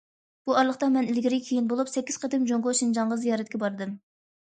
بۇ 0.49 0.53
ئارىلىقتا، 0.59 0.87
مەن 0.93 1.09
ئىلگىرى- 1.11 1.37
كېيىن 1.49 1.67
بولۇپ 1.73 1.91
سەككىز 1.91 2.17
قېتىم 2.23 2.47
جۇڭگو 2.53 2.73
شىنجاڭغا 2.79 3.19
زىيارەتكە 3.27 3.63
باردىم. 3.65 3.93